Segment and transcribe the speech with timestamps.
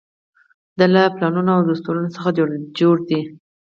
[0.77, 2.29] دا له پلانونو او دستورونو څخه
[2.79, 3.19] جوړ دی.